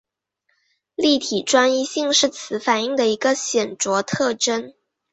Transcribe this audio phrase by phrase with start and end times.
[0.95, 4.73] 立体专一性是此反应的一个显着特征。